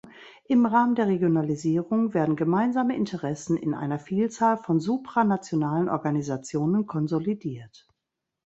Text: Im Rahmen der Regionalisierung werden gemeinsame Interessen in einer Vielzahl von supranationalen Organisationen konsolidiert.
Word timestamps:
Im 0.45 0.65
Rahmen 0.65 0.95
der 0.95 1.05
Regionalisierung 1.05 2.15
werden 2.15 2.35
gemeinsame 2.35 2.95
Interessen 2.95 3.55
in 3.55 3.75
einer 3.75 3.99
Vielzahl 3.99 4.57
von 4.57 4.79
supranationalen 4.79 5.89
Organisationen 5.89 6.87
konsolidiert. 6.87 7.87